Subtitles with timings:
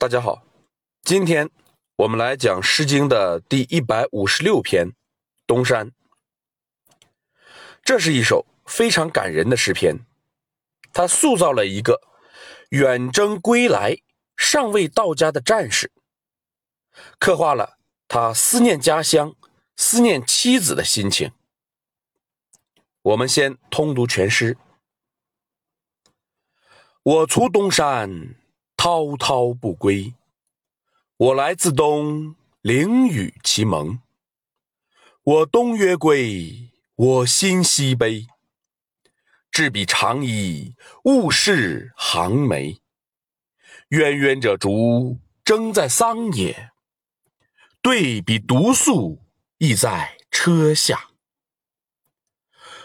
[0.00, 0.44] 大家好，
[1.02, 1.50] 今天
[1.96, 4.90] 我们来讲《诗经》的第一百五十六篇
[5.44, 5.90] 《东山》。
[7.82, 10.06] 这是一首非常感人的诗篇，
[10.92, 12.00] 它塑造了一个
[12.68, 13.98] 远征归来
[14.36, 15.90] 尚未到家的战士，
[17.18, 19.34] 刻画了他思念家乡、
[19.76, 21.32] 思念妻子的心情。
[23.02, 24.56] 我们先通读全诗。
[27.02, 28.36] 我出东山，
[28.78, 30.14] 滔滔不归。
[31.16, 33.98] 我来自东，凌雨其蒙。
[35.24, 38.28] 我东曰归，我心西悲。
[39.50, 42.80] 置彼长矣，物是行眉。
[43.88, 46.70] 渊渊者竹，争在桑野。
[47.82, 49.18] 对比独宿，
[49.58, 51.10] 亦在车下。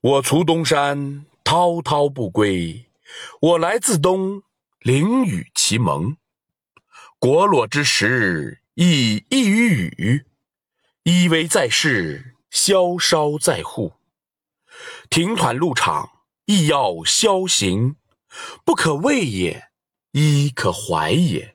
[0.00, 2.86] 我卒东山，滔滔不归。
[3.42, 4.42] 我来自东，
[4.84, 6.18] 凌雨其蒙。
[7.18, 10.26] 国裸之时，亦异于雨。
[11.04, 13.94] 依偎在世，萧稍在户。
[15.08, 16.10] 停团入场，
[16.44, 17.96] 亦要萧行。
[18.62, 19.70] 不可畏也，
[20.12, 21.54] 亦可怀也。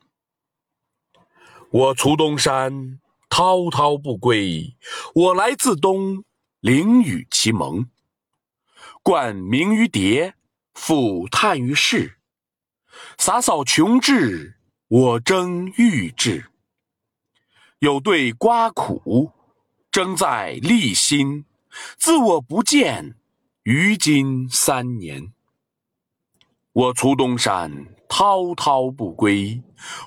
[1.70, 4.76] 我卒东山，滔滔不归。
[5.14, 6.24] 我来自东，
[6.58, 7.88] 凌雨其蒙。
[9.04, 10.34] 冠名于蝶。
[10.74, 12.19] 复叹于世，
[13.18, 14.56] 洒扫穷志，
[14.88, 16.46] 我争欲志。
[17.80, 19.32] 有对瓜苦，
[19.90, 21.44] 争在立心。
[21.96, 23.14] 自我不见，
[23.62, 25.32] 于今三年。
[26.72, 29.62] 我出东山，滔滔不归。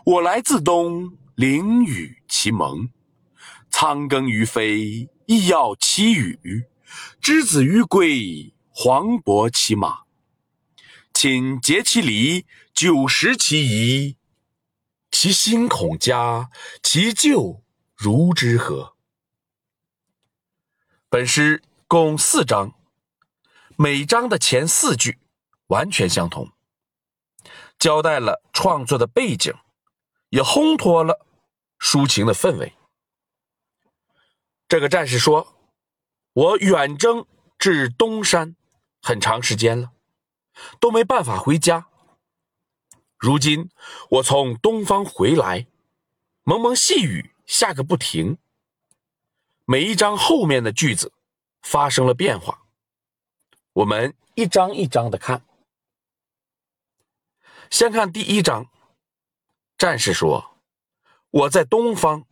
[0.05, 2.89] 我来自东，凌雨其蒙。
[3.69, 6.37] 仓庚于飞，亦要其羽；
[7.19, 10.03] 之子于归，黄伯其马。
[11.23, 14.17] 亲结其离，久食其宜。
[15.09, 17.63] 其心恐嘉，其咎
[17.95, 18.97] 如之何？
[21.07, 22.77] 本诗共四章，
[23.77, 25.17] 每章的前四句
[25.67, 26.51] 完全相同，
[27.79, 29.53] 交代了创作的背景，
[30.27, 31.25] 也烘托了
[31.79, 32.73] 抒情的氛围。
[34.67, 35.55] 这个战士说
[36.33, 37.25] ：“我远征
[37.57, 38.57] 至东山
[39.01, 39.91] 很长时间了。”
[40.79, 41.87] 都没办法回家。
[43.17, 43.69] 如今
[44.09, 45.67] 我从东方回来，
[46.43, 48.37] 蒙蒙细雨下个不停。
[49.65, 51.13] 每一章后面的句子
[51.61, 52.65] 发生了变化，
[53.71, 55.45] 我们一张一张的看。
[57.71, 58.69] 先看第一章，
[59.77, 60.57] 战士说
[61.31, 62.27] ：“我在东方，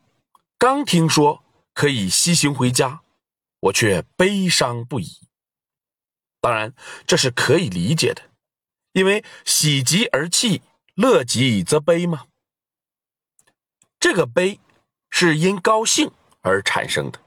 [0.57, 1.43] 刚听说
[1.73, 3.01] 可以西行回家，
[3.61, 5.27] 我却悲伤不已。”
[6.41, 6.73] 当然，
[7.05, 8.31] 这是可以理解的，
[8.93, 10.63] 因为喜极而泣，
[10.95, 12.25] 乐极则悲嘛。
[13.99, 14.59] 这个悲
[15.11, 17.21] 是因高兴而产生的。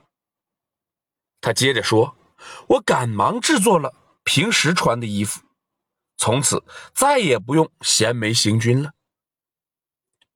[1.39, 2.17] 他接着说
[2.67, 5.41] ：“我赶忙制作了平时穿的衣服，
[6.17, 8.91] 从此再也不用衔枚行军了。”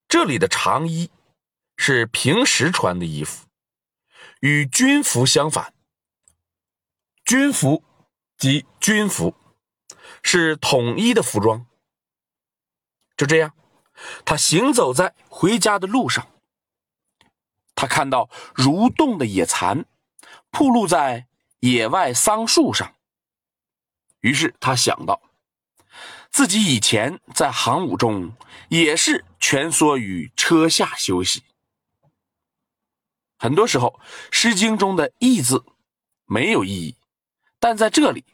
[0.07, 1.12] 这里的长衣
[1.75, 3.45] 是平时穿的衣服，
[4.39, 5.73] 与军服相反。
[7.25, 7.84] 军服。
[8.39, 9.35] 及军服，
[10.23, 11.67] 是统一的服装。
[13.16, 13.53] 就这样，
[14.25, 16.25] 他行走在回家的路上，
[17.75, 19.85] 他看到蠕动的野蚕
[20.50, 21.27] 铺露在
[21.59, 22.95] 野外桑树上，
[24.22, 25.21] 于是他想到，
[26.31, 28.33] 自己以前在行伍中
[28.69, 31.44] 也是蜷缩于车下休息。
[33.38, 34.00] 很多时候，
[34.31, 35.66] 《诗经》中的“义”字
[36.25, 36.95] 没有意义。
[37.59, 38.25] 但在这里，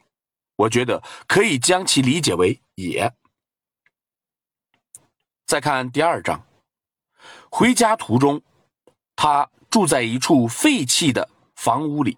[0.55, 3.11] 我觉得可以将其理解为“也”。
[5.45, 6.45] 再看第二章，
[7.49, 8.41] 回家途中，
[9.15, 12.17] 他住在一处废弃的房屋里。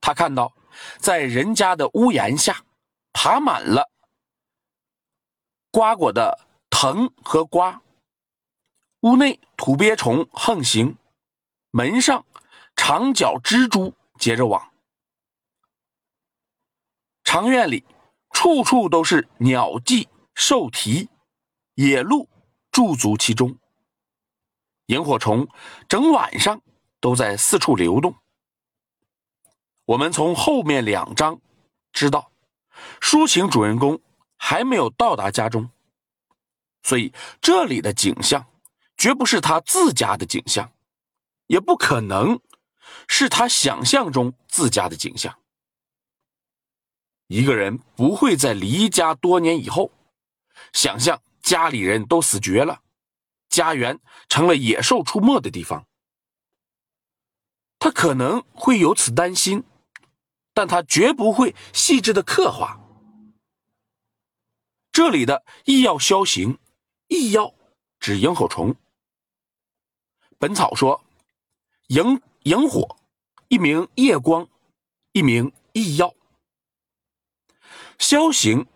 [0.00, 0.54] 他看到，
[0.98, 2.64] 在人家的屋檐下，
[3.12, 3.90] 爬满了
[5.70, 7.82] 瓜果的藤和瓜。
[9.00, 10.96] 屋内土鳖虫横行，
[11.70, 12.24] 门上
[12.76, 14.71] 长脚蜘蛛结着网。
[17.34, 17.82] 长院里，
[18.30, 21.08] 处处都是鸟迹兽啼，
[21.76, 22.28] 野鹿
[22.70, 23.58] 驻足其中。
[24.88, 25.48] 萤火虫
[25.88, 26.60] 整晚上
[27.00, 28.14] 都在四处流动。
[29.86, 31.40] 我们从后面两章
[31.94, 32.30] 知道，
[33.00, 33.98] 抒情主人公
[34.36, 35.70] 还没有到达家中，
[36.82, 38.44] 所以这里的景象
[38.98, 40.70] 绝不是他自家的景象，
[41.46, 42.38] 也不可能
[43.08, 45.34] 是他想象中自家的景象。
[47.32, 49.90] 一个人不会在离家多年以后，
[50.74, 52.82] 想象家里人都死绝了，
[53.48, 53.98] 家园
[54.28, 55.86] 成了野兽出没的地方。
[57.78, 59.64] 他可能会有此担心，
[60.52, 62.78] 但他绝不会细致的刻画。
[64.92, 66.58] 这里的异药消形，
[67.08, 67.54] 异药
[67.98, 68.76] 指萤火虫。
[70.38, 71.02] 本草说，
[71.86, 72.98] 萤萤火，
[73.48, 74.46] 一名夜光，
[75.12, 76.14] 一名异药。
[78.02, 78.66] 枭行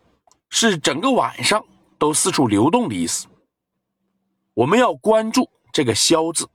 [0.49, 1.67] 是整个晚上
[1.99, 3.27] 都四处流动的意思。
[4.55, 6.49] 我们要关注这个“枭”字。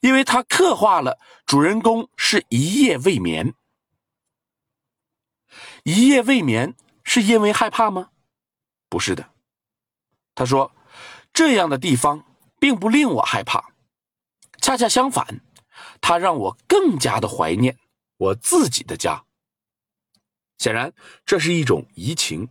[0.00, 3.54] 因为他刻画了主人公是一夜未眠，
[5.84, 8.10] 一夜未眠是因为害怕吗？
[8.90, 9.30] 不是的。
[10.34, 10.72] 他说
[11.32, 12.24] ：“这样的地方
[12.58, 13.72] 并不令我害怕，
[14.60, 15.40] 恰恰相反，
[16.00, 17.78] 它让我更加的怀念
[18.18, 19.24] 我自己的家。”
[20.58, 20.92] 显然，
[21.24, 22.48] 这是一种移情。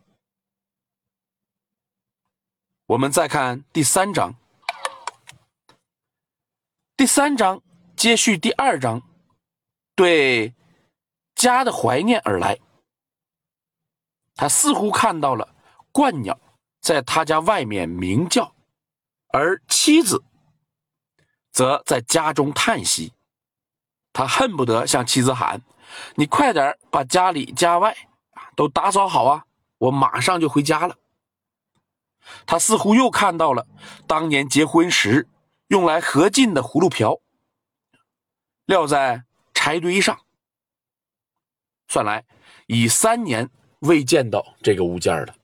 [2.86, 4.34] 我们再看第三章。
[6.96, 7.62] 第三章
[7.96, 9.02] 接续第二章，
[9.94, 10.56] 对
[11.36, 12.58] 家的怀念而来。
[14.36, 15.56] 他似乎看到了
[15.92, 16.40] 鹳鸟
[16.80, 18.56] 在他家外面鸣叫，
[19.28, 20.24] 而妻子
[21.52, 23.14] 则在家中叹息。
[24.14, 25.62] 他恨不得向妻子喊
[26.16, 27.96] ：“你快点把家里家外
[28.56, 29.46] 都打扫好啊！
[29.78, 30.98] 我马上就回家了。”
[32.46, 33.68] 他似乎又看到了
[34.06, 35.28] 当年结婚时。
[35.70, 37.20] 用来合进的葫芦瓢，
[38.68, 40.22] 撂在柴堆上。
[41.90, 42.24] 算来
[42.68, 43.50] 已三年
[43.80, 45.36] 未见到这个物件了。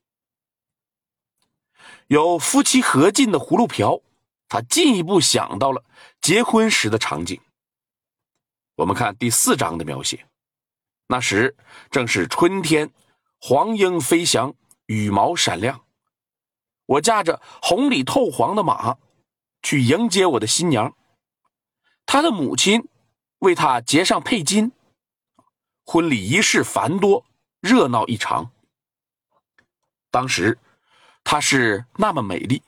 [2.07, 3.99] 有夫妻合进的葫芦瓢，
[4.47, 5.83] 他进一步想到了
[6.21, 7.41] 结婚时的场景。
[8.75, 10.25] 我们看第四章的描写，
[11.07, 11.55] 那时
[11.89, 12.91] 正是春天，
[13.39, 14.53] 黄莺飞翔，
[14.85, 15.85] 羽毛闪亮。
[16.85, 18.97] 我驾着红里透黄的马。
[19.65, 20.93] 去迎接我的新娘，
[22.05, 22.89] 他的母亲
[23.39, 24.73] 为他结上佩金，
[25.85, 27.25] 婚礼仪式繁多，
[27.61, 28.51] 热闹异常。
[30.11, 30.59] 当时
[31.23, 32.61] 她是那么美丽，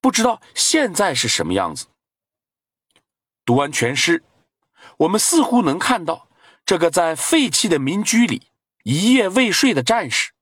[0.00, 1.86] 不知道现在是什么样子。
[3.44, 4.24] 读完全诗，
[4.96, 6.25] 我们似乎能看到
[6.66, 8.50] 这个在废弃的民居里
[8.82, 10.32] 一夜未睡的战士，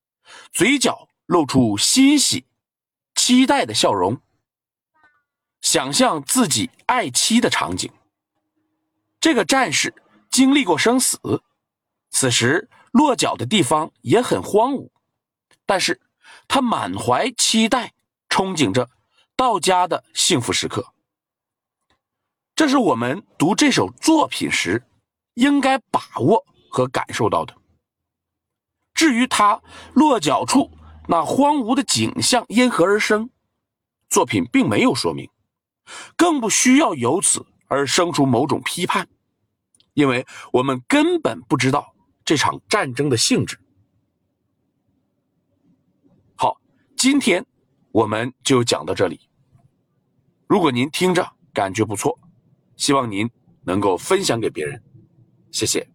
[0.53, 2.47] 嘴角露出欣喜、
[3.15, 4.21] 期待的笑容。
[5.61, 7.93] 想象自己爱妻的场景。
[9.21, 9.95] 这个战士
[10.31, 11.43] 经历过生死，
[12.11, 14.91] 此时落脚的地方也很荒芜，
[15.67, 16.01] 但是
[16.49, 17.93] 他满怀期待，
[18.31, 18.89] 憧憬着
[19.37, 20.95] 到家的幸福时刻。
[22.57, 24.87] 这是我们读这首作品时
[25.35, 27.55] 应该把握和感受到的。
[28.95, 29.61] 至于他
[29.93, 30.71] 落脚处
[31.09, 33.31] 那荒芜的景象因何而生，
[34.09, 35.29] 作品并没有说明。
[36.17, 39.07] 更不需要由此而生出某种批判，
[39.93, 41.95] 因为我们根本不知道
[42.25, 43.61] 这场战争的性质。
[46.37, 46.59] 好，
[46.97, 47.45] 今天
[47.93, 49.29] 我们就讲到这里。
[50.47, 52.19] 如果您听着感觉不错，
[52.77, 53.31] 希望您
[53.65, 54.83] 能够分享给别人，
[55.55, 55.94] 谢谢。